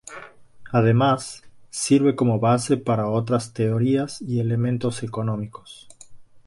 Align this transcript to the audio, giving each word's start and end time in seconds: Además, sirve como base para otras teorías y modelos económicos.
Además, 0.71 1.43
sirve 1.69 2.15
como 2.15 2.39
base 2.39 2.75
para 2.75 3.05
otras 3.07 3.53
teorías 3.53 4.19
y 4.23 4.41
modelos 4.43 5.03
económicos. 5.03 5.89